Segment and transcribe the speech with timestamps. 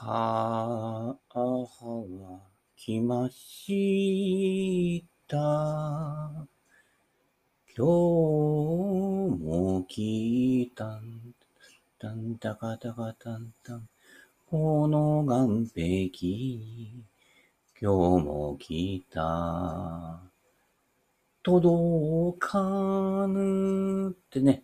[0.00, 2.40] 母は
[2.76, 5.36] 来ました。
[7.76, 7.82] 今日
[9.42, 11.34] も来たん。
[11.98, 13.88] たんたかたかたんたん。
[14.48, 15.88] この岸壁
[16.20, 17.02] に
[17.82, 20.20] 今日も来た。
[21.42, 24.62] 届かぬってね、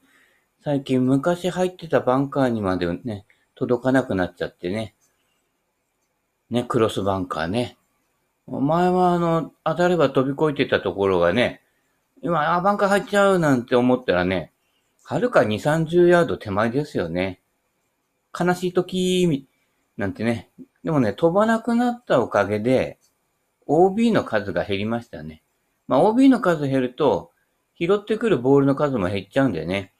[0.62, 3.26] 最近昔入ってたバンカーにまでね、
[3.56, 4.94] 届かなくなっちゃってね。
[6.54, 7.76] ね、クロスバンカーね。
[8.46, 11.62] お前はあの、当たれば飛び越えてたところがね、
[12.22, 14.52] 今、あ、バンカー入っちゃうなんて思ったらね、
[15.02, 17.40] はるか2、30ヤード手前ですよね。
[18.38, 19.48] 悲しい時、
[19.96, 20.48] なんてね。
[20.84, 23.00] でもね、飛ばなくなったおかげで、
[23.66, 25.42] OB の数が減りましたね。
[25.88, 27.32] まあ、OB の数減ると、
[27.80, 29.92] 拾ってくるボールの数も減っちゃうんでね。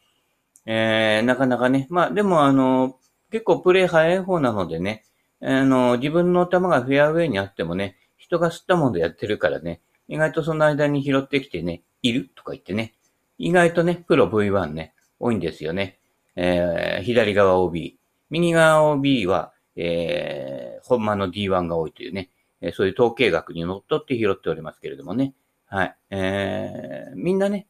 [0.66, 1.88] えー、なかなかね。
[1.90, 2.96] まあ、でもあの、
[3.32, 5.04] 結構プレイ早い方なのでね、
[5.46, 12.94] あの、自分の球がフェアウェイにあってもね、人が吸ったもんでやってるからね、意外とその間に拾ってきてね、いるとか言ってね、
[13.36, 15.98] 意外とね、プロ V1 ね、多いんですよね。
[16.34, 17.98] えー、左側 OB。
[18.30, 22.30] 右側 OB は、えー、本間の D1 が多いというね、
[22.62, 25.34] え、そういう統計学にのっとって拾っておりますけれどもね。
[25.66, 25.96] はい。
[26.10, 27.66] えー、みんなね、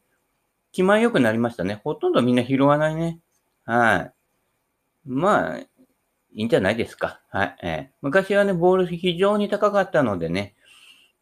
[0.71, 1.81] 気前良くなりましたね。
[1.83, 3.19] ほとんどみんな拾わないね。
[3.65, 4.13] はい。
[5.05, 5.59] まあ、
[6.35, 7.21] いいんじゃないですか。
[7.29, 7.57] はい。
[7.63, 10.53] えー、昔はね、ボール非常に高かったのでね、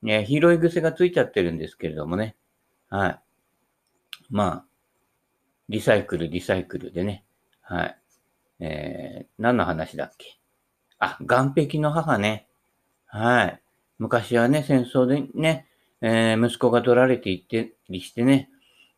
[0.01, 2.35] ね、拾い癖がついちゃってるんですけれどもね。
[2.89, 3.19] はい。
[4.29, 4.65] まあ、
[5.69, 7.23] リサイクル、リサイクルでね。
[7.61, 7.97] はい。
[8.59, 10.37] えー、何の話だっけ？
[10.99, 12.47] あ、岸壁の母ね。
[13.05, 13.61] はい。
[13.99, 15.67] 昔はね、戦争でね、
[16.01, 18.49] えー、息子が取られていってりしてね。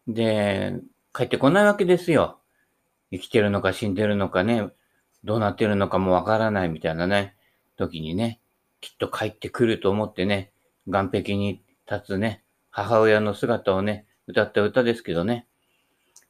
[0.07, 0.79] で、
[1.13, 2.39] 帰ってこないわけですよ。
[3.11, 4.69] 生きてるのか死んでるのかね、
[5.25, 7.35] どうなってるのかもわからないみたいなね、
[7.77, 8.39] 時にね、
[8.79, 10.51] きっと帰ってくると思ってね、
[10.85, 15.47] 岸壁に立つね、母親の姿をね、歌った歌ですけどね。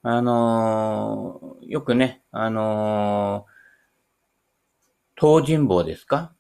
[0.01, 6.33] あのー、よくね、あのー、東尋坊ですか？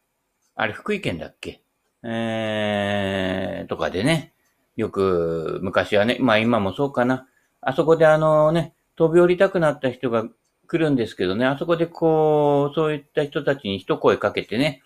[0.55, 1.61] あれ、福井県だっけ？
[2.03, 4.33] えー、とかでね、
[4.75, 7.27] よく昔はね、まあ今もそうかな。
[7.61, 10.25] あそこであのね、飛び降りたくなった人が
[10.65, 14.81] 来るんですけどね、あそこでこう、そういった人たちに一声かけてね、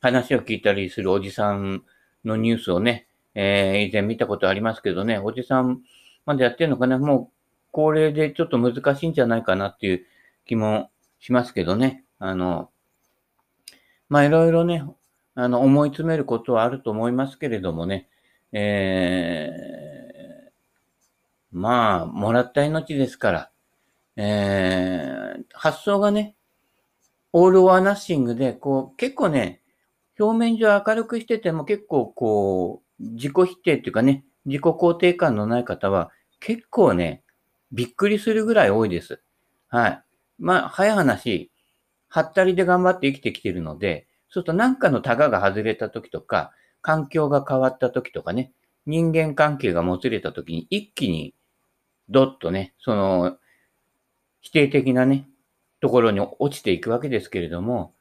[0.00, 1.82] 話を聞いたりするおじさん
[2.24, 5.80] のニュースをね、えー、以前見たことありますけどね、おじさん
[6.26, 7.34] までやってるのかな、もう
[7.72, 10.06] 高齢でちょっと難しいんじゃないかなっていう
[10.46, 12.04] 気もしますけどね。
[12.18, 12.70] あの、
[14.08, 14.84] まあいろいろね、
[15.34, 18.08] あの、思い詰めることはあると思いますけれどもね、
[18.52, 20.50] えー、
[21.50, 23.50] まあ、もらった命ですから、
[24.16, 26.36] えー、発想がね、
[27.32, 29.60] オール・オア・ナッシングで、こう、結構ね、
[30.18, 37.22] 表面上明るくしてても結構こう、自己否定っていうかね、自己肯定感のない方は結構ね、
[37.72, 39.20] びっくりするぐらい多いです。
[39.68, 40.02] はい。
[40.38, 41.50] まあ、早い話、
[42.08, 48.52] はったりで頑張って生きてきてるので、そうすると何かのタガが外れた時とか、環境が変わった時とかね、
[48.86, 51.34] 人間関係がもつれた時に一気に
[52.08, 53.38] ドッとね、その
[54.44, 55.26] 否定的なね、
[55.80, 57.94] ところに落ちていくわけですけれども、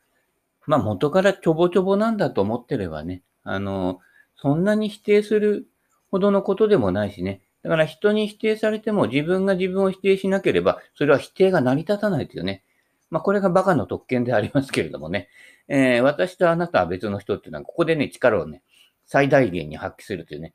[0.68, 4.02] まあ元からちょぼちょぼなんだと思ってればね、あの、
[4.36, 5.68] そんなに否定する
[6.12, 7.42] ほどのことでもないしね。
[7.64, 12.66] だから人に否定されても自分が自分を否定しなければ、それは否定が成り立たないというね。
[13.10, 15.30] まあこれがバカの特権でありますけれどもね。
[15.70, 18.64] えー、私とあなたは別の人っていうのは、ここでね、力をね、
[19.06, 20.54] 最大限に発揮するというね。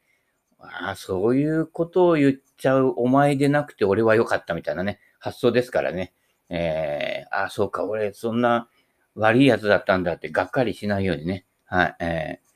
[0.59, 6.13] ああ、そういうことを言っちゃうお前でなくて俺は良かったみたいなね、発想ですからね。
[6.51, 8.69] えー、ああ、そうか、俺そんな
[9.15, 11.45] 悪いやつだったんだってがっかりしないようにね。
[11.67, 12.49] はい、えー、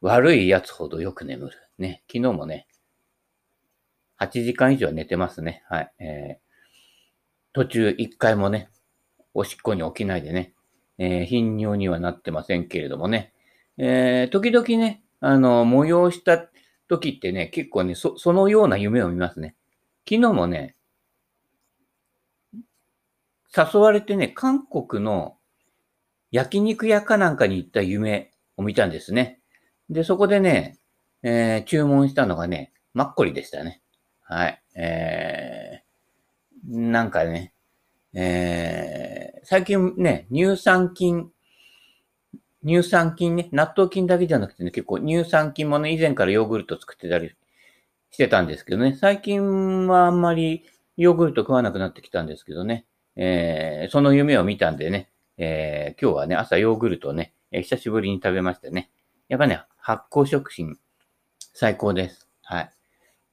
[0.00, 1.52] 悪いやつほどよく眠る。
[1.78, 2.66] ね、昨日もね、
[4.20, 5.64] 8時間以上寝てますね。
[5.68, 6.44] はい、えー、
[7.52, 8.68] 途中1回もね、
[9.34, 10.54] おしっこに起きないでね、
[10.98, 13.32] えー、頻尿にはなってませんけれどもね、
[13.76, 16.48] えー、時々ね、あの、催した
[16.88, 19.56] 時ってね、結構ね、そ、そのような夢を見ますね。
[20.08, 20.76] 昨日もね、
[23.56, 25.36] 誘われてね、韓国の
[26.30, 29.40] 焼肉屋かなんかに行った夢を見たんですね。
[29.88, 30.78] で、そこでね、
[31.22, 33.80] えー、注文したのがね、マッコリでしたね。
[34.22, 34.62] はい。
[34.74, 37.54] えー、なんかね、
[38.14, 41.30] えー、最近ね、乳酸菌、
[42.66, 47.34] 乳酸菌ね、納豆菌だけじゃなくてね、結構乳酸菌もね、以前からヨーグルト作ってたり
[48.10, 50.64] してたんですけどね、最近はあんまり
[50.96, 58.90] ヨーグルト食わなくなってきたんですけどね、えー、その夢を見たんでね、えー、今日はね、朝ヨーグルトをね、えー、久しぶりに食べましたね。
[59.28, 60.78] やっぱね、発酵食品、
[61.52, 62.28] 最高です。
[62.42, 62.70] はい。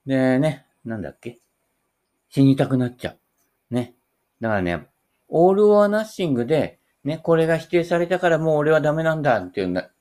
[0.05, 1.39] でね、なんだっけ？
[2.29, 3.73] 死にたくなっちゃう。
[3.73, 3.93] ね。
[4.39, 4.87] だからね、
[5.27, 9.91] オールオアナッシングで、ね、これが否定されたからもう俺はダメなんだっていうんだ。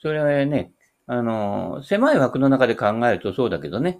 [0.00, 0.72] それはね、
[1.06, 3.98] あの、狭い枠の中で考えるとそうだけどね、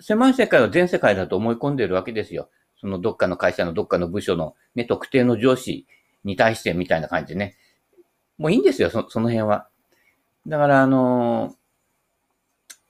[0.00, 2.50] 狭い世界は全世界だと思い込んでるわけですよ。
[2.82, 5.86] そのどっかの会社のどっかの部署のね、特定の上司
[6.24, 7.56] に対してみたいな感じでね。
[8.38, 9.68] もういいんですよ、そその辺は。
[10.48, 11.54] だから、あの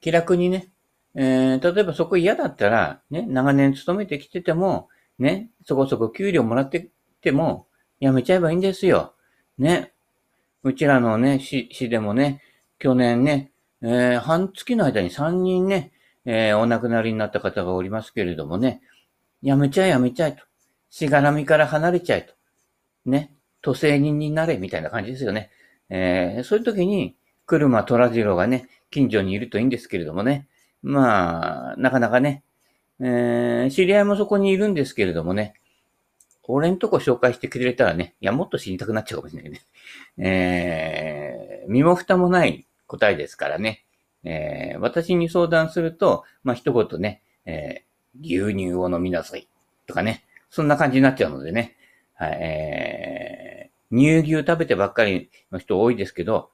[0.00, 0.70] 気楽にね、
[1.14, 6.88] えー、例えばそこ嫌だったら、ね、長年勤めてきてても、ね、そこそこ給料もらって
[7.20, 7.66] ても、
[8.00, 9.12] やめちゃえばいいんですよ。
[9.58, 9.92] ね。
[10.62, 12.40] うちらのね、市、市でもね、
[12.78, 13.52] 去年ね、
[13.82, 15.92] えー、半月の間に3人ね、
[16.24, 18.80] えー、お亡くなりになった方がおりますけれどもね、
[19.42, 20.44] やめちゃえやめちゃえと。
[20.90, 22.34] しがらみから離れちゃえと。
[23.06, 23.34] ね。
[23.60, 25.50] 都政人になれみたいな感じですよね。
[25.88, 27.16] えー、そういう時に、
[27.46, 30.48] 車虎次郎がね、近所にいるといいんですけれどもね。
[30.82, 32.42] まあ、なかなかね、
[33.00, 35.54] えー、知り合いもそこにいるんですけれどもね、
[36.44, 39.62] 俺んとこ紹介してくれたらね、いや、もっと知りたくなっちゃうかもしれないね。
[40.18, 43.84] えー、身も蓋もない答えですからね。
[44.24, 49.48] えー、私に相談すると、まあ、一言ね、えー、牛乳を飲みなさい。
[49.86, 50.24] とかね。
[50.50, 51.76] そんな感じになっちゃうのでね。
[52.14, 56.50] はい、えー、乳牛食べてばっかりの人多いですけど、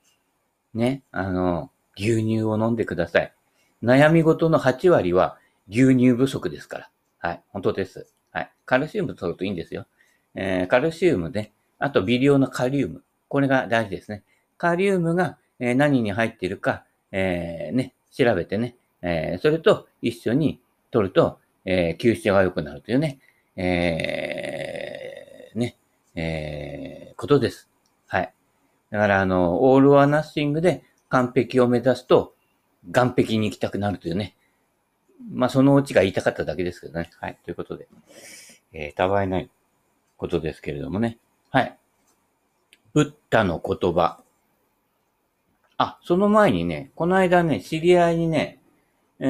[0.72, 3.34] ね、あの、牛乳を飲んでください。
[3.82, 5.38] 悩み事の8割は
[5.68, 6.90] 牛乳不足ですから。
[7.18, 8.14] はい、本当です。
[8.32, 8.52] はい。
[8.64, 9.86] カルシウム取るといいんですよ。
[10.34, 13.02] えー、カルシウムで、あと微量のカリウム。
[13.28, 14.22] これが大事ですね。
[14.56, 23.18] カリウムが、えー、何に入っているか、えー、ね、調べてね、えー、それと一緒に取ると、えー、吸収が良くなるというね、
[23.54, 25.76] えー、ね、
[26.14, 27.68] えー、ことです。
[28.06, 28.32] はい。
[28.90, 32.32] だから、あの、オール・ア・ナッシングで完璧を目指すと、
[32.86, 34.34] 岸壁に行きたくなるというね、
[35.30, 37.10] まあ、そのうちが言いたかっただけですけどね。
[37.20, 37.36] はい。
[37.44, 37.86] ということで、
[38.72, 39.50] えー、たわいない
[40.16, 41.18] ことですけれどもね。
[41.50, 41.76] はい。
[42.94, 44.22] ブッダの言葉。
[45.76, 48.58] あ、その前にね、この間ね、知り合いにね、
[49.20, 49.26] え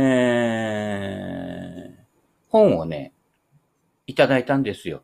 [1.97, 1.98] ー、
[2.51, 3.13] 本をね、
[4.07, 5.03] いただいたんですよ。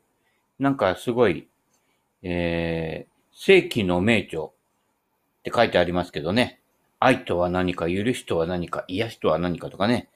[0.58, 1.48] なんかすごい、
[2.22, 4.50] えー、世紀の名著っ
[5.42, 6.60] て書いてありますけどね。
[7.00, 10.08] 愛とは何か、許しとは何か、癒しとは何かとかね。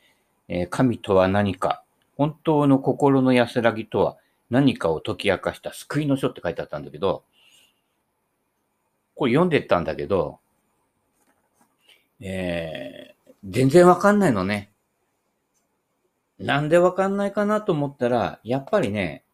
[0.48, 1.82] えー、神とは何か、
[2.16, 4.16] 本当の心の安らぎとは
[4.50, 7.22] 何かを解き明かした救いの書って書いてあったんだけど、
[9.14, 10.38] これ読んでったんだけど、
[12.20, 14.70] えー、全然わかんないのね。
[16.38, 19.24] なんでわかんないかなと思ったら、やっぱりね、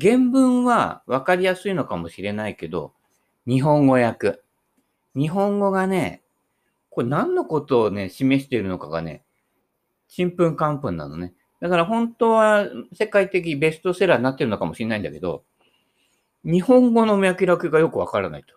[0.00, 2.92] 原文はわかりやすいのかもしれないけど、
[3.46, 4.40] 日本語訳。
[5.14, 6.22] 日本語がね、
[6.90, 9.22] これ何のことをね、示しているのかがね、
[10.08, 11.34] ちんぷんかんぷんなのね。
[11.60, 15.44] だから本当は世界的ベストセラーになってるのかもしれないんだけど、
[16.44, 18.54] 日本語の脈絡がよくわからないと。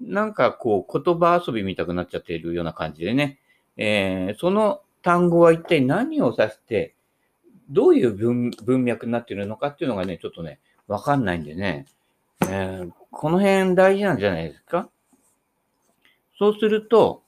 [0.00, 3.38] なんかこう言葉遊び見たくなっちゃっているような感じでね、
[3.76, 6.96] えー、その単語は一体何を指して、
[7.70, 8.50] どういう文
[8.84, 10.58] 脈になっているのかっていうのがね、ちょっとね、
[10.88, 11.86] わかんないんでね、
[12.48, 14.88] えー、この辺大事なんじゃないですか？
[16.40, 17.22] そうすると、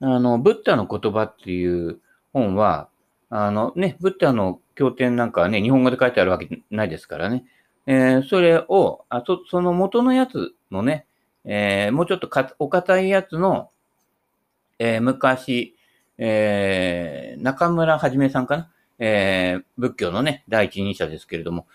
[0.00, 2.00] あの、ブッダの言葉っていう
[2.32, 2.88] 本は、
[3.30, 7.44] あのね、ブッダの経典なんかはね、日本語で書いてあるわけないですからね。
[7.86, 11.06] えー、それを、あそその元のやつのね、
[11.44, 13.70] えー、もうちょっとお堅いやつの、
[14.80, 15.76] えー、昔、
[16.24, 21.66] えー、中村はじめさんかな、えー、仏教のね、第一人者ですけれども、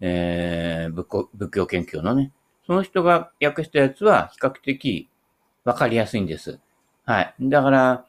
[0.00, 2.30] えー、仏仏教研究のね、
[2.66, 5.08] その人が訳したやつは比較的
[5.64, 6.60] わかりやすいんです。
[7.06, 7.34] はい。
[7.40, 8.04] だから、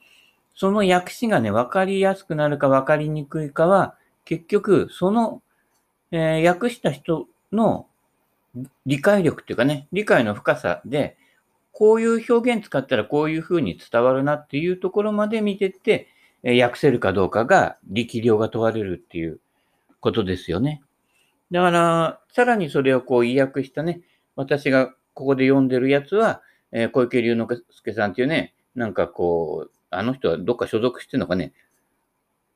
[0.54, 5.42] その訳詞がね、わかりやすくなるかわかりにくいかは、結局、その、
[6.12, 7.88] えー、訳した人の
[8.86, 11.16] 理解力っていうかね、理解の深さで、
[11.78, 16.08] こういう表現使ったらこういう風に伝わるなっていうところまで見てって、
[16.42, 19.42] え、訳せるかどうかが力量が問われるっていう
[20.00, 20.82] ことですよね。
[21.52, 24.00] だから、さらにそれをこう意訳したね、
[24.38, 26.42] 私がここで読んでるやつは、
[26.72, 31.52] えー、小池龍之介さんっていうね、なんかこう、あの人はどっか所属してるのかね、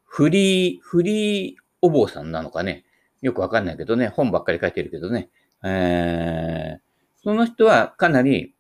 [0.06, 2.86] フリー、フリーお坊さんなのかね、
[3.22, 5.30] よくわかんないけどね、本ばっかり書いてるけどね、
[5.62, 8.56] えー、その人はかなり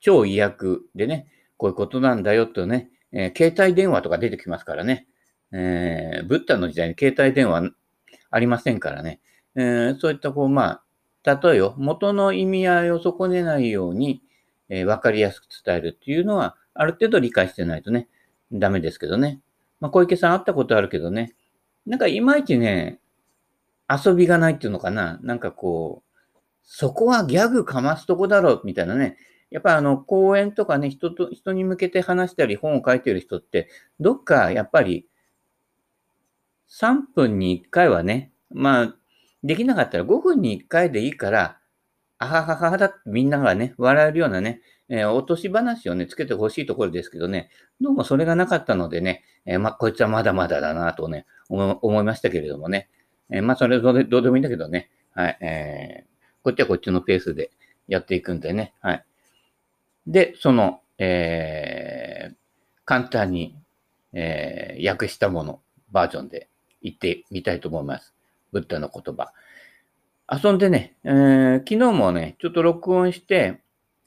[0.00, 5.06] 超医薬でね、こういうことなんだよとね、えー、携帯電話とか出てきますからね、
[5.52, 7.70] えー、ブッダの時代に携帯電話
[8.30, 9.20] ありませんからね、
[9.56, 10.82] えー、そういったこう、ま
[11.24, 14.22] あ、例えを、元の意味合いを損ねないように、
[14.68, 18.08] えー、わかりやすく伝えるっていうのは、ある程度理解してないとね、
[18.52, 19.40] ダメですけどね。
[19.80, 21.34] まあ、小池さん会ったことあるけどね、
[21.86, 23.00] なんかいまいちね、
[23.88, 25.18] 遊びがないっていうのかな。
[25.22, 29.16] なんかこう、そこはギャグかますとこだろ、みたいなね。
[29.50, 35.06] やっぱあの、講演とかね、人と、人に向けて話したり本を書いてる人って、どっかやっぱり、
[36.68, 38.94] 3分に1回はね、まあ、
[39.42, 41.58] できなかったら5分に1回でいいから、
[42.18, 47.50] あはははだってみんながね、笑えるようなね、えー、落とし話をね、つけてほしいところですけどね、
[47.80, 52.88] どうもそれがなかったのでね、えー、まあ、こいつはまだまだだなとね、思思いましたけれどもね、
[53.30, 56.08] えー、まあ、それどうでどうでもいいんだけどね、はい、えー、
[56.42, 57.50] こっちはこっちのペースで
[57.86, 59.04] やっていくんでね、はい。
[60.08, 62.34] で、その、えー、
[62.86, 63.54] 簡単に、
[64.14, 65.60] えー、訳したもの、
[65.92, 66.48] バージョンで
[66.82, 68.14] 言ってみたいと思います。
[68.50, 69.32] ブッダの言葉。
[70.30, 73.60] 遊んでね、えー、昨日もね、ちょっと録音して、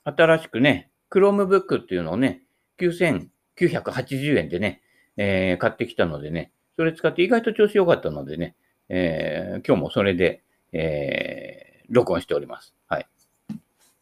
[0.04, 2.42] 新しくね、Chromebook っていうのをね、
[2.80, 4.82] 9980円でね、
[5.18, 8.56] えー、買ってきたのでね、それ使って意外と調子良かったのでね、
[8.90, 10.42] えー、今日もそれで、
[10.74, 12.74] えー、録音しております。
[12.88, 13.08] はい。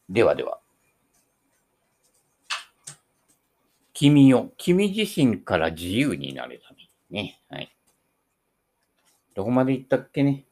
[0.10, 0.60] ではでは。
[4.00, 6.84] 君を、君自身から自由になるため
[7.22, 7.42] にね。
[7.50, 7.76] はい。
[9.36, 10.46] どこまで行ったっけね？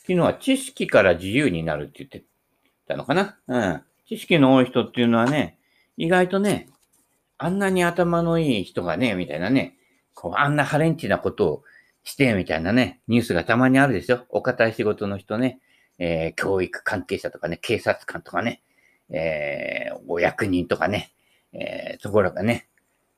[0.00, 2.24] 昨日は知識から自由になるって言って
[2.86, 3.38] たのかな？
[3.48, 3.82] うん。
[4.06, 5.56] 知識の多い人っていうのはね、
[5.96, 6.68] 意外とね、
[7.38, 9.78] あんなに頭のいい人がね、みたいなね、
[10.12, 11.62] こう、あんなハレンチなことを
[12.04, 14.26] して、みたいなね、ニュースがたまにあるでしょ？
[14.28, 15.58] お堅い仕事の人ね、
[15.98, 18.60] えー、教育関係者とかね、警察官とかね、
[19.10, 21.12] えー、お役人とかね、
[21.52, 22.68] えー、ところがね、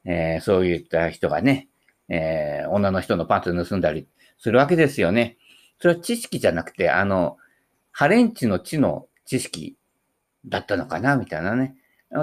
[0.04, 1.68] えー、そういった人がね、
[2.08, 4.06] えー、女の人のパンツ盗んだり
[4.38, 5.36] するわけですよね。
[5.80, 7.36] それは知識じゃなくて、あの、
[7.92, 9.76] ハレンチの知の知識
[10.46, 11.76] だったのかな、みたいなね。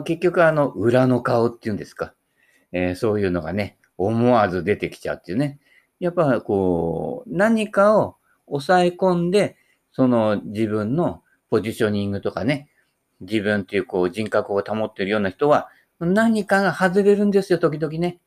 [0.05, 2.13] 結局、あの、裏の顔っていうんですか。
[2.71, 5.59] えー、そういうのがね、思わず出てきちゃうっていうね。
[5.99, 8.15] やっぱ、こう、何かを
[8.47, 9.57] 抑え込んで、
[9.91, 12.69] その自分のポジショニングとかね、
[13.21, 15.69] 自分っていうこう人格を保っているような人は、
[15.99, 18.19] 何かが外れるんですよ、時々ね。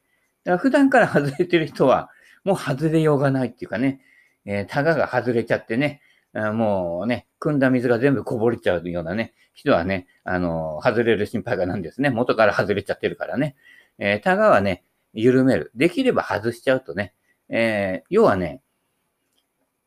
[0.45, 2.11] だから普段から外れてる人は、
[2.45, 4.00] もう外れようがないっていうかね。
[4.45, 6.00] えー、タガが外れちゃってね、
[6.33, 12.11] もうね、汲んだ水が全部こぼれちゃうようなね、人はね、あの、外れる心配がないんですね。
[12.11, 13.57] 元から外れちゃってるからね。
[13.99, 15.73] えー、タガはね、緩める。
[15.75, 17.14] できれば外しちゃうとね、
[17.49, 18.62] えー、要はね、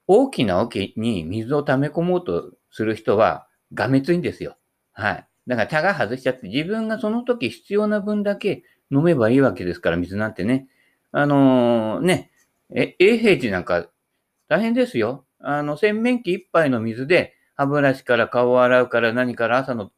[0.07, 4.57] 大きな桶に水を溜め込もうとする人は、がめついんですよ。
[4.93, 5.27] はい。
[5.47, 10.67] だから、タガ外しちゃって、自分がその時必要な分だけ飲めばいいわけですから、水なんてね。
[11.11, 12.31] あのー、ね、
[12.73, 13.87] え、永平寺なんか
[14.47, 15.25] 大変ですよ。
[15.39, 19.91] あの、洗面器一杯の水で、歯ブラシから顔を洗うから何から朝の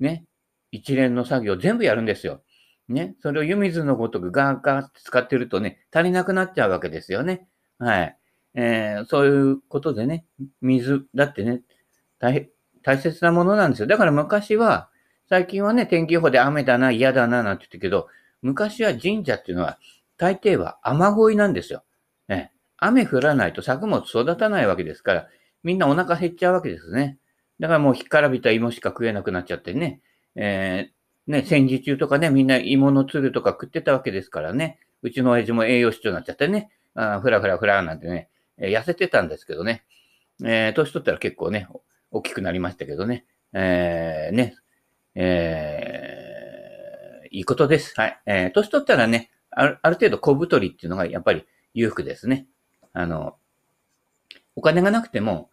[0.00, 0.24] ね、
[0.72, 2.42] 一連の作業全部やるんですよ。
[2.88, 3.16] ね。
[3.20, 7.46] それを湯水のごとくガーガーって使ってるとね、足りなくなっちゃうわけですよね。
[7.78, 8.18] はい。
[8.54, 10.26] えー、そういうことでね、
[10.60, 11.62] 水だってね、
[12.18, 12.48] 大変
[12.84, 13.88] 大切なものなんですよ。
[13.88, 14.88] だから昔は、
[15.28, 18.08] 最近はね、天気予報で雨だな、嫌だな、なんて言ってけど、
[18.42, 19.78] 昔は神社っていうのは、
[20.18, 21.82] 大抵は雨乞いなんですよ。
[22.28, 22.52] ね。
[22.76, 25.28] 雨降らないと作物育たないわけですから、
[25.62, 27.18] みんなお腹減っちゃうわけですね。
[27.58, 30.00] だからもう干からびた芋しか食えなくなっちゃってね。
[30.36, 34.78] えー、ね、戦時中とかね、みんな芋のつるとか食ってたわけですからね。
[35.02, 36.70] うちの親父も栄養失調になっちゃってね。
[36.94, 39.84] あふらふらふらなんてね、えー、痩せてたんですけどね。
[40.44, 41.68] えー、年取ったら結構ね、
[42.14, 43.26] 大きくなりましたけどね。
[43.52, 44.54] えー、ね、
[45.16, 47.92] えー、いいことです。
[47.96, 48.20] はい。
[48.24, 51.44] えー、年取ったらね、あるある程度小太りっていうのがやっぱり
[51.74, 52.46] 裕福ですね。
[52.92, 53.36] あの、
[54.54, 55.50] お金がなくても、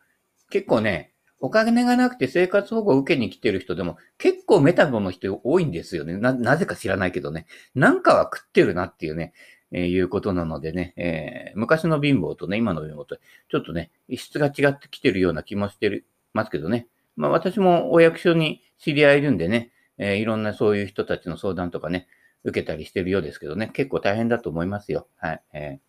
[0.51, 6.15] 結構ね、お金がなくて生活保護を受けに来てる人でも結構メタボの人多いんですよね。
[6.17, 7.47] な、なぜか知らないけどね。
[7.73, 9.33] なんかは食ってるなっていうね、
[9.71, 13.17] えー、いうことなのでね、えー、昔の貧乏とね、今の貧乏と、
[13.49, 16.87] ちょっとね、質が違ってきてるような気もしてる、ますけどね。
[17.15, 22.07] まあ私もお役所に知り合いいるんでね、えー、いろんなそういう人たちの相談とかね、
[22.43, 25.07] 受けたりしてるようですけどね、結構大変だと思いますよ。
[25.17, 25.41] はい。
[25.53, 25.79] え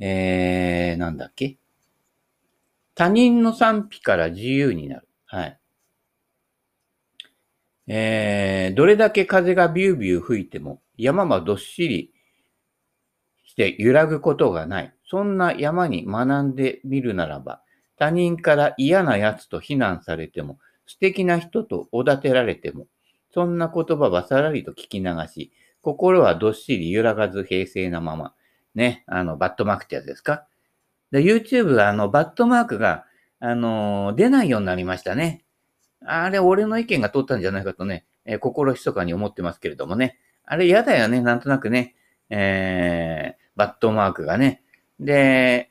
[0.00, 1.58] ーえー、なんだっけ？
[2.94, 5.08] 他人の賛否から自由になる。
[5.26, 5.58] はい。
[7.86, 12.12] えー、どれだけ風がビュービュー吹いても山はどっしり
[13.44, 14.94] して揺らぐことがない。
[15.06, 17.62] そんな山に学んでみるならば、
[18.04, 22.86] 他人から嫌な奴と非難されても、素敵な人とおだてられても、
[23.32, 28.34] そんな言葉はさらりと聞き流し、心はどっしり揺らがず平静なまま、
[28.74, 30.46] ね、あの、バットマークってやつですか？
[31.12, 33.06] で、YouTube はあの、バットマークが、
[33.40, 35.42] あのー、出ないようになりましたね。
[36.04, 40.18] あれ、俺の意見が通ったんじゃないかとね、えー、心密かに思ってますけれどもね。
[40.44, 41.94] あれ嫌だよね、なんとなくね。
[42.28, 44.62] えー、バットマークがね。
[45.00, 45.70] で、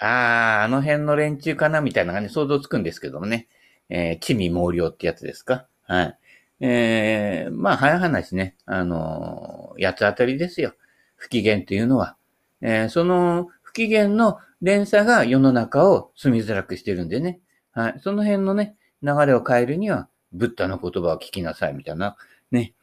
[0.00, 3.46] あー、あの辺の連中かなみたいなのがね、想像つくんですけどもね。
[3.92, 5.66] えー、地味猛量ってやつですか？
[5.82, 6.18] はい。
[6.60, 10.74] えー、まあ、早い話ね、あのー、八つ当たりですよ。
[11.16, 12.16] 不機嫌というのは。
[12.60, 17.40] えー、その不機嫌の連鎖が世の中を住みづらくしてるんでね。
[17.72, 17.94] はい。
[18.00, 22.16] その辺のね、流れを変えるには、ブッダの言葉を聞きなさいみたいな、
[22.52, 22.74] ね。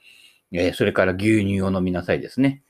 [0.51, 2.61] えー、それから牛乳を飲みなさいですね。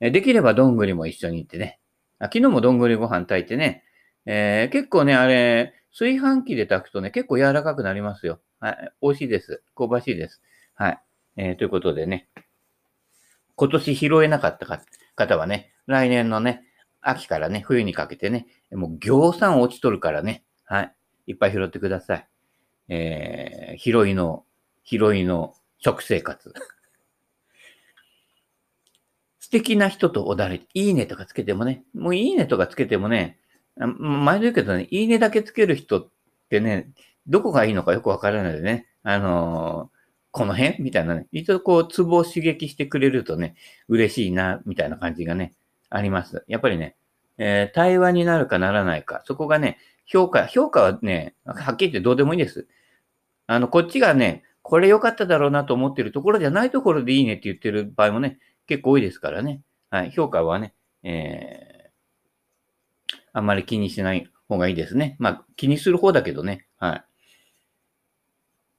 [0.00, 1.78] え、できればどんぐりも一緒に行ってね。
[2.18, 3.84] あ昨日もどんぐりご飯炊いてね。
[4.26, 8.40] えー、結構ね、あれ、炊飯器で炊くとね、結構柔らかくなりますよ。
[8.60, 8.92] はい。
[9.00, 9.62] 美味しいです。
[9.76, 10.42] 香ばしいです。
[10.74, 11.00] はい。
[11.36, 12.28] えー、ということでね。
[13.54, 14.66] 今年拾えなかった
[15.14, 16.64] 方はね、来年のね、
[17.00, 20.94] 秋からね、冬にかけてね、もう行産落ちとるからね、はい。
[21.28, 22.28] いっぱい拾ってください。
[22.88, 24.44] えー、拾いの、
[24.84, 26.52] 拾いの食生活。
[29.38, 33.38] 素敵な人とおだれ、いいねとかつけてもね、もういいねとかつけてもね、
[33.76, 36.08] 前で言うけどね、いいねだけつける人っ
[36.48, 36.90] てね、
[37.26, 39.96] どこがいいのかよくわからないでね、あのー、
[40.30, 40.82] この辺？
[40.82, 43.54] みたいなね、一度こう、ツボを刺激してくれるとね、
[43.88, 45.54] 嬉しいな、みたいな感じがね、
[45.90, 46.44] あります。
[46.46, 46.96] やっぱりね、
[47.38, 52.66] えー、対話になるかならないか、そこがね、評価、評価はね、はっきり言ってどうでもいいです。
[53.46, 59.62] あの、こっちがね、これ良かっただろうなと思ってるところじゃないところでいいねって言ってる場合もね、結構多いですからね。
[59.90, 60.10] はい。
[60.10, 61.65] 評価はね、えー、
[63.36, 65.14] あんまり気にしない方がいいですね。
[65.18, 66.66] まあ、気にする方だけどね。
[66.78, 67.04] はい。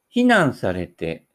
[0.10, 1.28] 非難されて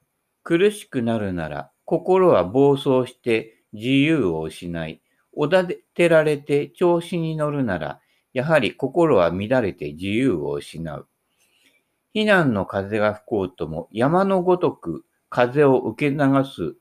[0.43, 5.01] 苦しくなるなら、心は暴走して自由を失い、
[5.33, 8.01] おだてられて調子に乗るなら、
[8.33, 11.07] やはり心は乱れて自由を失う。
[12.17, 16.75] 避難の風が吹こうとも山のごとく風を受け流す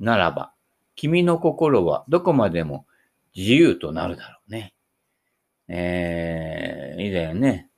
[0.00, 0.52] ならば、
[0.96, 2.84] 君の心はどこまでも
[3.34, 4.74] 自由となるだろうね。
[5.68, 7.68] えー、いいだよね。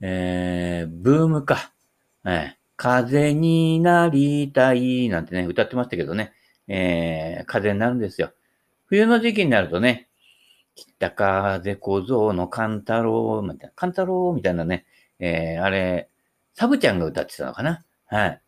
[0.00, 1.72] えー、ブームか。
[2.24, 6.32] えー、風になりたいなんてね、歌ってましたけどね。
[6.68, 8.32] えー、風になるんですよ。
[8.86, 10.08] 冬の時期になるとね、
[10.74, 14.86] 北風小僧の勘太郎、みたいな、勘太郎みたいなね、
[15.18, 16.08] えー、あれ、
[16.54, 18.40] サブちゃんが歌ってたのかなはい。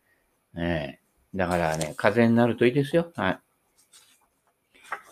[0.57, 3.11] えー、だからね、風になるといいですよ。
[3.15, 3.39] はい。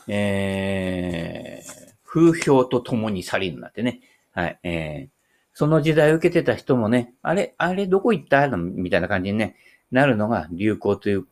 [0.08, 1.83] えー、
[2.14, 4.02] 風評と共に去りになってね。
[4.34, 4.60] はい。
[4.62, 5.10] えー、
[5.52, 9.56] その時代を受けてた人もね、あれ、あれ、どこ行ったみたいな感じに、ね、
[9.90, 11.26] なるのが流行という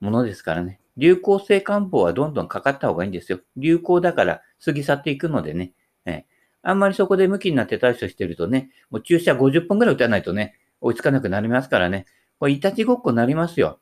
[0.00, 0.80] ものですからね。
[0.96, 3.40] 流行性漢方はどんどんかかった方がいいんですよ。
[3.58, 5.74] 流行だから過ぎ去っていくのでね。
[6.06, 6.24] え
[6.62, 12.06] あんまりそこで向きになって対処してるとね、もう注射50本くらい打たないとね、追いつかなくなりますからね。
[12.38, 13.80] これ、いたちごっこになりますよ。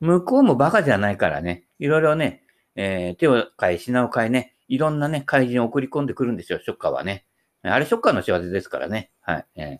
[0.00, 1.62] 向こうもバカじゃないからね。
[1.78, 2.42] いろいろね、
[2.74, 7.26] えー、手を変え、品を変えね、いろんなね、怪人を送り込んでくるんですよ、ショッカーはね。
[7.62, 9.10] あれ、ショッカーの仕業ですからね。
[9.20, 9.46] はい。
[9.56, 9.78] えー、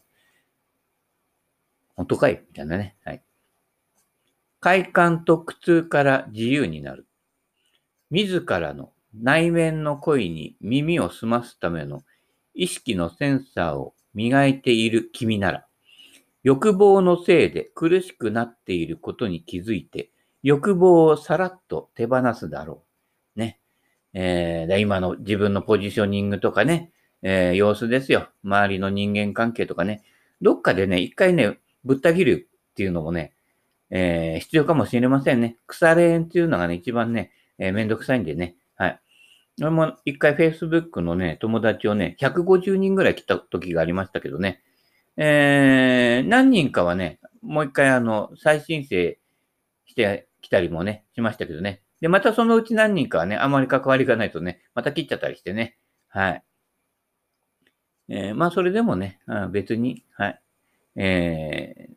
[1.94, 2.44] 本当かい？
[2.46, 2.96] みたいなね。
[3.04, 3.22] はい。
[4.58, 7.06] 快感と苦痛から自由になる。
[8.10, 12.02] 自らの内面の声に耳を澄ますための
[12.54, 15.66] 意識のセンサーを磨いている君なら、
[16.42, 20.10] 欲望のせいで苦しくなっていることに気づいて、
[20.42, 22.82] 欲望をさらっと手放すだろ
[23.36, 23.38] う。
[23.38, 23.60] ね。
[24.14, 26.92] えー、今の自分のポジショニングとかね、
[27.22, 28.28] えー、様子ですよ。
[28.44, 30.02] 周りの人間関係とかね。
[30.40, 33.32] どっかでね、一回ね、ぶった切るっていうのもね、
[33.90, 35.56] えー、必要かもしれませんね。
[35.66, 38.56] 腐れ縁っていうのがね、一番ね、えー、めんどくさいんでね。
[38.76, 39.00] はい。
[39.60, 44.62] 俺も一回 Facebook のね、友達をね、150人ぐらい来た時がありましたけどね。
[45.16, 49.18] えー、何人かはね、もう一回あの、再申請
[49.86, 51.82] してきたりもね、しましたけどね。
[52.00, 55.76] で、またそのうち何人かはね、あまり関わりがないとね、また切っちゃったりしてね。
[56.08, 56.42] はい。
[58.08, 59.20] えー、まあ、それでもね、
[59.52, 60.42] 別に、はい。
[60.96, 61.92] えー、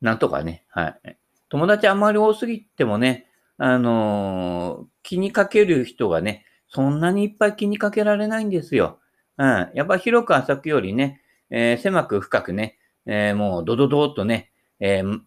[0.00, 1.16] なんとかね、はい。
[1.48, 9.00] 友達あまり多すぎてもね、あのー、気にかける人がね、そんなにいっぱい気にかけられないんですよ。
[9.38, 9.70] うん。
[9.74, 15.20] やっぱ広く浅くよりね、えー、狭く深くね、えー、もうドドドーっとね、えー、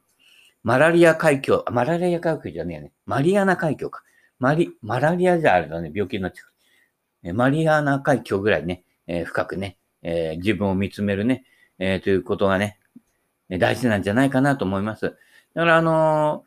[0.64, 2.92] マラリア海峡、マラリア海峡じゃねえね。
[3.06, 4.04] マリアナ海峡か。
[4.40, 7.34] マリ、マラリアじゃあれだね、病気になっちゃう。
[7.34, 11.46] マリアナ海峡ぐらいね、え深くね、え自分を見つめるね、
[11.80, 12.80] えということがね、
[13.50, 15.18] 大事なんじゃないかなと思います。
[15.54, 16.44] だから、あの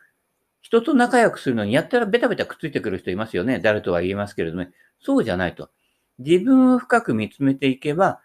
[0.60, 3.58] 人と仲良くするのに、やったらベタベタくっついてくる人いますよね。
[3.60, 5.70] 誰とは言いますけれども、ね、そうじゃないと。
[6.18, 8.20] 自分を深く見つめていけば、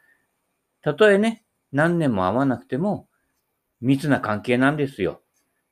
[0.82, 3.08] たとえね、何年も会わなくても
[3.82, 5.22] 密な関係なんですよ。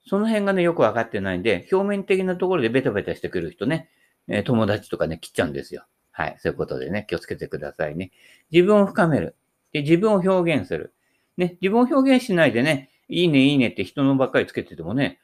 [0.07, 3.89] その辺がね、よくわかってないんで、表面的なところでベタベタしてくる人ね、
[4.27, 5.85] え、友達とかね、切っちゃうんですよ。
[6.11, 6.35] はい。
[6.39, 8.11] そういうことでね、気をつけてくださいね。
[8.51, 9.35] 自分を深める。
[9.71, 10.93] で、自分を表現する。
[11.37, 15.19] ね、自分を表現しないでね、いいね、いいねって人のばっかりつけててもね、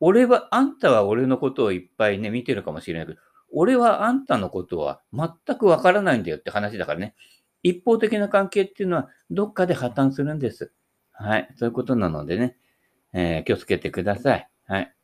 [0.00, 3.18] 俺は、あんたは俺のことをいっぱいね、見てるかもしれないけど、
[3.52, 7.14] 俺はあんたのことは全くわからないんだよって話だからね。
[7.62, 10.72] 一方的な関係っていうのはどっかで破綻するんです。
[11.12, 11.48] はい。
[11.56, 12.56] そういうことなのでね、
[13.12, 14.48] えー、気をつけてください。
[14.66, 14.94] はい。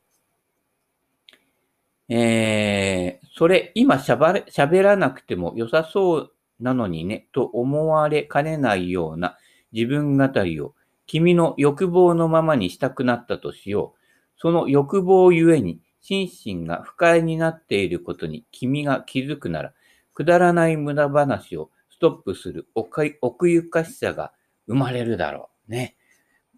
[2.09, 9.37] えー、それ、今しゃばれ、喋らなくても良さそうなのにね、と思われかねないような
[9.73, 10.75] 自分語りを
[11.07, 14.01] 君の欲望のままにしたくなったとしよう。
[14.39, 16.31] その欲望ゆえに心
[16.63, 19.73] 身が不快になっていることに君が気づくなら、
[20.15, 24.33] くだらない無駄話をストップする奥ゆかしさが
[24.67, 25.73] 生まれるだろう。
[25.73, 25.97] ね。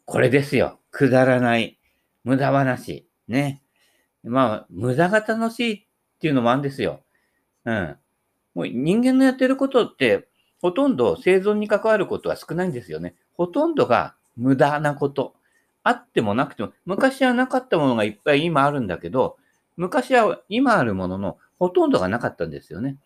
[0.08, 0.80] これですよ。
[0.90, 1.78] くだらない
[2.24, 3.06] 無駄話。
[3.28, 3.62] ね。
[4.24, 5.82] まあ、無駄が楽しいっ
[6.18, 7.02] ていうのもあるんですよ。
[7.66, 7.96] うん。
[8.54, 10.26] もう人間のやってることって、
[10.62, 13.16] ほとんど生存に関わることは少ないんですよね。
[13.34, 15.34] ほとんどが無駄なこと。
[15.82, 19.36] あってもなくても、昔はなかったものがいっぱい今あるんだけど、
[19.76, 22.96] 昔は今あるもののほとんどがなかったんですよね。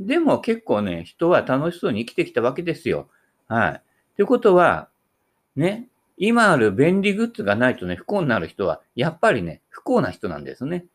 [0.00, 3.08] でも結構ね、人は楽しそうに生きてきたわけですよ。
[3.46, 3.82] はい。
[4.16, 4.88] ということは、
[5.54, 10.86] ね、今ある便利グッズがないとね、不幸になる人は、やっぱりね、不幸な人なんですね。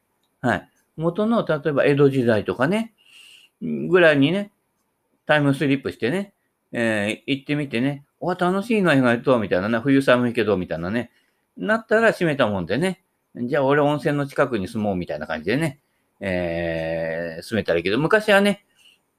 [0.41, 0.69] はい。
[0.97, 2.93] 元の、例えば江戸時代とかね、
[3.61, 4.51] ぐらいにね、
[5.25, 6.33] タイムスリップしてね、
[6.71, 11.11] えー、行ってみてね、お楽しいな、意外と、みたいなね、冬寒いけど、みたいなね、
[11.57, 13.03] なったら閉めたもんでね、
[13.35, 15.79] じゃあ俺温泉の近くに住もう、みたいな感じでね、
[16.19, 18.65] えー、住めたらいいけど、昔はね、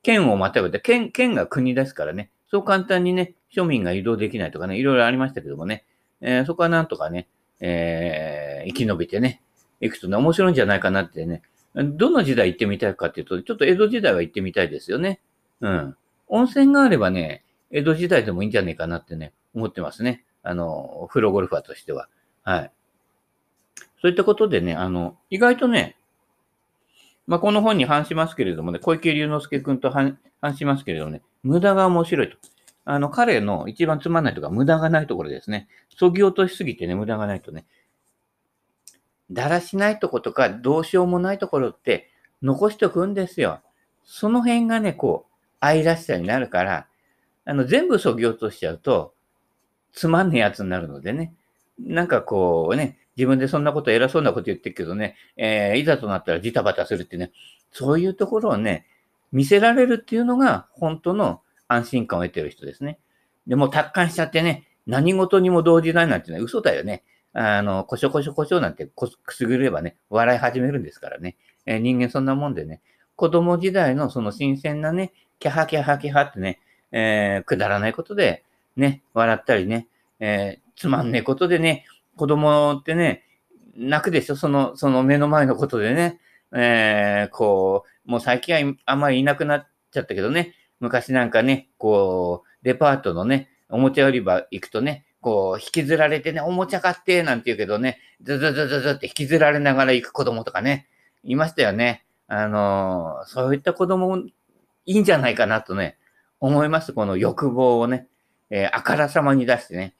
[0.03, 5.85] 県をまたぐって、県、県が国ですからね、そう簡単にね、庶民が移動できないとかね、いろいろありましたけどもね、
[6.23, 7.29] えー、そこはなんとかね、
[7.61, 9.43] えー、生き延びてね、
[9.81, 11.43] 行くとね、面白いんじゃないかなってね、
[11.75, 15.21] どの時代行ってみたいかっていうと、ちょっと江戸時代は行ってみたいですよね。
[15.61, 15.97] うん。
[16.29, 20.25] 温泉があればね、江戸時代でもいいんじゃないかなってね、思ってますね。
[20.43, 22.09] あの、プロゴルファーとしては。
[22.43, 22.73] はい。
[24.01, 25.97] そういったことでね、あの、意外とね、
[27.27, 30.19] まあ、この本に反しますけれどもね、小池龍之介君と反
[30.57, 32.37] しますけれどもね、無駄が面白いと。
[32.85, 35.69] あの、彼の一番つまんないとか、無駄がないところですね。
[35.97, 37.65] そぎ落としすぎてね、無駄がないとね。
[39.31, 42.11] だらしないとことか、どうしようもないところって
[42.43, 43.61] 残しておくんですよ。
[44.05, 46.87] その辺がね、こう、愛らしさになるから、
[47.45, 49.15] あの、全部そぎ落としちゃうと、
[49.93, 51.35] つまんねえやつになるのでね。
[51.79, 57.33] なんかこうね、自分でそんなこと偉そうなこと言ってるけどね、えー、いざとなったらジタバタするってね、
[57.71, 58.87] そういうところをね、
[59.33, 61.41] 見せられるっていうのが本当の
[61.73, 62.99] 安心感を得てる人ですね。
[63.47, 67.03] でも達観しちゃってね、何事にも動じないなんてね、嘘だよね。
[67.33, 71.37] あの、こしょこしょこしょなんてくすぐればね、笑い始めるんですからね。
[71.67, 72.83] えー、人間そんなもんでね、
[73.17, 76.61] 子供時代のその新鮮なね、キャハキャハキャハってね、
[76.93, 78.45] えー、くだらないことで、
[78.77, 79.89] ね、笑ったりね、
[80.21, 81.85] えー、つまんねえことでね、
[82.17, 83.25] 子供ってね、
[83.77, 86.21] 泣くでしょその、その目の前のことでね。
[86.55, 100.89] えー、こう、もう最近はあんまりいなくなっちゃったけどね、昔なんかね、こう、デパートのね、おもちゃ売り場行くとね、こう、引きずられてね、おもちゃ買って、なんて言うけどね、ずずずずずって引きずられながら行く子供とかね、
[101.23, 102.05] いましたよね。
[102.27, 104.33] あのー、そういった子供、い
[104.87, 105.99] いんじゃないかなとね、
[106.41, 106.93] 思います。
[106.93, 108.09] この欲望をね、
[108.51, 109.95] えー、あからさまに出してね。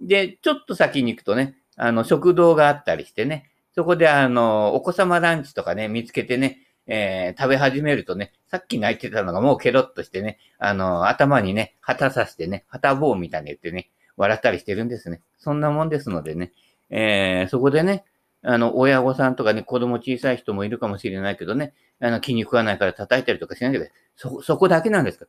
[0.00, 15.20] で、ちょっと先に行くとね、あの、食堂があったりしてね、そこであの、お子様ランチとかね、見つけてね、えー、食べ始めるとね、さっき泣いてたのがもうケロッとしてね、あの、頭にね、旗さしてね、旗棒みたいに言ってね、笑ったりしてるんですね。
[15.38, 16.52] そんなもんですのでね、
[16.90, 18.04] えー、そこでね、
[18.42, 25.26] あの、親御さんとかね、子供小さい人もいるかもしれないけどね、あの、気に食わないから叩いたりとかしないけど、そ、そこだけなんですか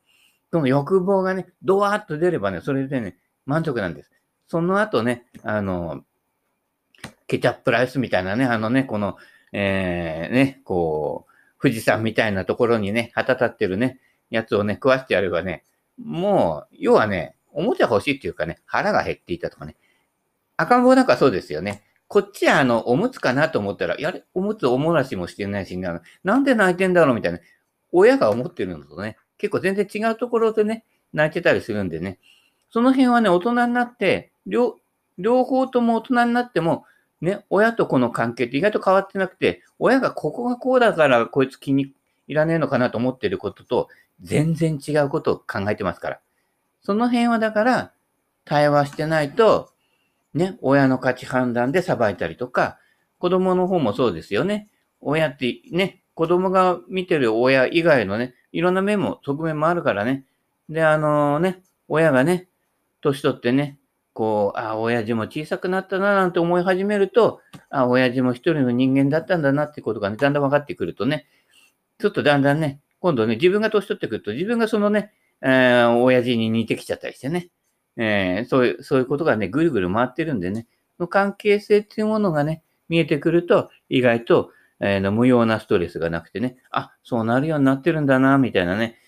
[0.50, 4.10] その欲望がね、ドワーッと出ればね、それでね、満足なんです。
[4.48, 6.02] その後ね、あの、
[7.26, 9.16] ケチャップライスみたいなね、あのね、この、
[9.52, 11.29] えー、ね、こう、
[11.60, 15.64] 富士山みたいなところにね、旗立ってるね、やつをね、食わしてやればね、
[15.98, 19.76] もう、要はね、おもちゃ欲しいっていうかね、腹が減っていたとかね。
[20.56, 21.82] 赤ん坊なんかそうですよね。
[22.08, 26.00] こっちはあの、おむつかなと思ったら、やれ、おむつおもらしもしてないし、な
[26.36, 27.38] んで泣いてんだろうみたいな。
[27.92, 32.18] 親が思ってるのとね、結構全然違うところでね、泣いてたりするんでね。
[32.70, 34.76] その辺はね、大人になって、両、
[35.18, 36.84] 両方とも大人になっても、
[37.20, 41.92] ね、親と子の関係って意外と変わってなくて、親がここがこうだからこいつ気に
[42.26, 43.88] 入らねえのかなと思ってることと、
[44.22, 46.20] 全然違うことを考えてますから。
[46.82, 47.92] その辺はだから、
[48.44, 49.70] 対話してないと、
[50.32, 52.78] ね、親の価値判断で裁いたりとか、
[53.18, 54.68] 子供の方もそうですよね。
[55.00, 60.24] 親ってね、子供が見てる親以外のね、いろんな面も、側面もあるからね。
[60.68, 62.48] で、あのね、親がね、
[63.00, 63.78] 年取ってね、
[64.20, 71.26] こう、あ、親父も小さくなったななんて思い始めると、あ、親父も一人の人間だったんだなってことがね、だんだん分かってくるとね、
[71.98, 77.48] ちょっとだんだんね、今度ね、自分が年取ってくると、自分がそのね、えー、親父に似てきちゃったりしてね、
[77.96, 80.66] えー、そういう、そういうことがね、ぐるぐる回ってるんでね、
[80.98, 88.98] の関係性っていうものがね、見えてくると、意外と、えー、無用なストレスがなくてね、あ、そうなるようになってるんだな、みたいなね、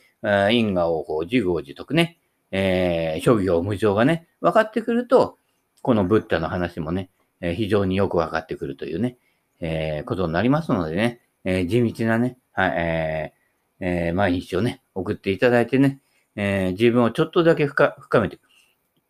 [0.52, 2.18] 因果をこう自業自得ね、
[2.52, 5.38] えー、諸行無常がね、分かってくると、
[5.82, 7.10] このブッダの話もね、
[7.40, 9.16] えー、非常によく分かってくるというね、
[9.60, 13.42] えー、ことになりますのでね、えー、地道なね、はい、えー
[13.84, 16.00] えー、毎日をね、送っていただいてね、
[16.36, 18.38] えー、自分をちょっとだけ深めて、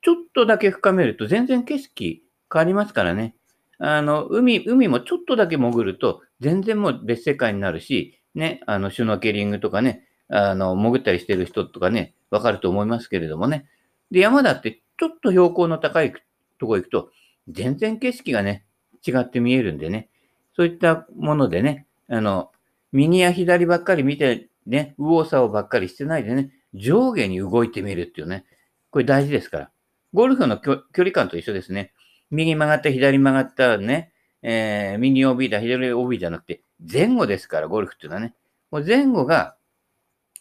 [0.01, 3.37] ちょっとだけ深めると全然景色変わりますからね。
[3.79, 13.69] あの、海、海もちょっとだけ潜ると全然もう別世界になるし、ね、あの、シュノーケリングとかね、あの、潜ったりしてる人とかね、わかると思いますけれどもね。
[14.11, 16.13] で、山だってちょっと標高の高い
[16.59, 17.11] とこ行くと、
[17.49, 18.65] 全然景色がね、
[19.07, 20.09] 違って見えるんでね。
[20.57, 22.51] そういったものでね、あの、
[22.91, 28.47] 右や左ばっかり見てね、右往左往ばっかりしてないでね、上下に動いてみるっていうね、
[28.91, 29.71] これ大事ですから。
[30.15, 31.93] ゴルフの距離感と一緒ですね。
[32.31, 38.35] 右曲がった、左曲がったね、えー、右 OB だ、左 OB じゃなくて、前後ですから、ゴルフっていうのはね。
[38.71, 39.57] もう前後が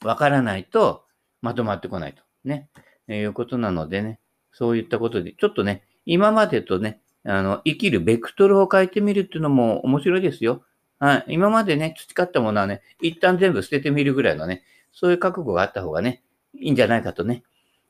[0.04, 1.04] わからないと、
[1.42, 2.22] まとまってこないと。
[2.44, 2.70] ね。
[3.08, 4.20] え、いうことなのでね。
[4.52, 10.64] そういったことで、ちょっとね、今までとね、あの、生きるベクトルを変えてみるっていうのも面白いですよ。
[11.00, 11.26] はい。
[11.30, 16.22] 今までね、培ったものはね、一旦全部捨ててみるぐらいのね、そういう覚悟があった方がね、
[16.60, 17.44] いいんじゃないかとね。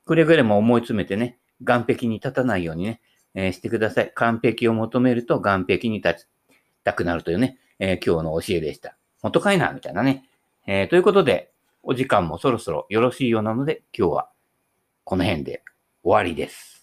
[0.06, 3.00] くれぐれも思い詰めてね、岸壁に立たないようにね、
[3.34, 4.12] えー、してください。
[4.14, 6.26] 完璧を求めると岸壁に立ち
[6.84, 8.96] たくなるというね、えー、今日の教えでした。
[9.20, 10.24] 本当かいなみたいなね。
[10.66, 11.51] えー、ということで、
[11.84, 14.30] お時間もそろそろよろしいようなので、今日は
[15.04, 15.64] この辺で
[16.04, 16.81] 終わりです。